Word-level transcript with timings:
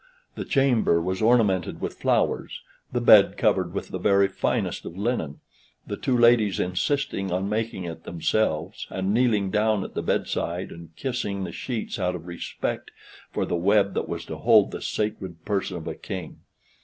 The 0.33 0.45
chamber 0.45 0.99
was 0.99 1.21
ornamented 1.21 1.79
with 1.79 1.99
flowers; 1.99 2.61
the 2.91 2.99
bed 2.99 3.37
covered 3.37 3.71
with 3.71 3.89
the 3.89 3.99
very 3.99 4.27
finest 4.27 4.83
of 4.83 4.97
linen; 4.97 5.41
the 5.85 5.95
two 5.95 6.17
ladies 6.17 6.59
insisting 6.59 7.31
on 7.31 7.47
making 7.47 7.83
it 7.83 8.03
themselves, 8.03 8.87
and 8.89 9.13
kneeling 9.13 9.51
down 9.51 9.83
at 9.83 9.93
the 9.93 10.01
bedside 10.01 10.71
and 10.71 10.89
kissing 10.95 11.43
the 11.43 11.51
sheets 11.51 11.99
out 11.99 12.15
of 12.15 12.25
respect 12.25 12.89
for 13.31 13.45
the 13.45 13.55
web 13.55 13.93
that 13.93 14.09
was 14.09 14.25
to 14.25 14.37
hold 14.37 14.71
the 14.71 14.81
sacred 14.81 15.45
person 15.45 15.77
of 15.77 15.85
a 15.87 15.93
King. 15.93 16.39